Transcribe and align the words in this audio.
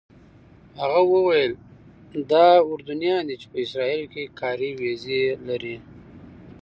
هغه 0.79 1.01
وویل 1.13 1.51
دا 2.31 2.47
اردنیان 2.69 3.21
دي 3.27 3.35
چې 3.41 3.47
په 3.51 3.57
اسرائیلو 3.65 4.11
کې 4.13 4.33
کاري 4.39 4.69
ویزې 4.79 5.21
لري. 5.47 5.75